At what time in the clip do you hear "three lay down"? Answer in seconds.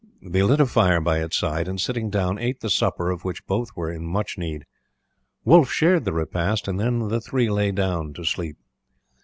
7.21-8.13